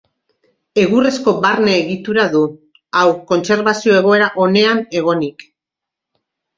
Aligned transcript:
Egurrezko 0.83 1.33
barne 1.43 1.75
egitura 1.83 2.25
du, 2.33 2.43
hau 2.97 3.05
kontserbazio 3.35 3.97
egoera 4.03 4.35
onean 4.51 4.85
egonik. 5.03 5.49